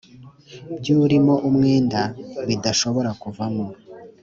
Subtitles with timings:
[0.77, 2.01] by urimo umwenda
[2.47, 3.65] bidashobora kuvamo